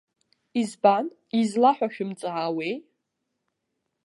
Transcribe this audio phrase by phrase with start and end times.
[0.59, 1.05] Избан,
[1.39, 2.73] изла ҳәа шәымҵаауеи?